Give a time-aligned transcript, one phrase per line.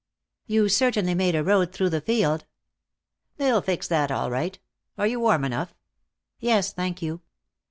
[0.47, 2.45] "You certainly made a road through the field."
[3.37, 4.57] "They'll fix that, all right.
[4.97, 5.75] Are you warm enough?"
[6.39, 7.21] "Yes, thank you."